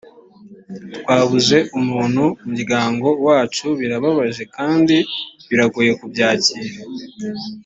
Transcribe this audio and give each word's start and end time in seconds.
twabuze 0.97 1.57
umuntu 1.79 2.23
muryango 2.47 3.07
wacu 3.25 3.67
birababaje 3.79 4.43
kandi 4.55 4.97
biragoye 5.49 5.91
kubyakira 5.99 6.71